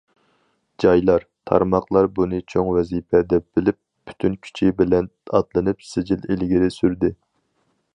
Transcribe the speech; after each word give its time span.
جايلار، 0.83 1.25
تارماقلار 1.51 2.09
بۇنى 2.15 2.39
چوڭ 2.53 2.71
ۋەزىپە 2.77 3.23
دەپ 3.35 3.47
بىلىپ، 3.59 3.79
پۈتۈن 4.09 4.41
كۈچى 4.47 4.75
بىلەن 4.83 5.15
ئاتلىنىپ، 5.29 5.91
سىجىل 5.95 6.29
ئىلگىرى 6.33 6.77
سۈردى. 6.81 7.17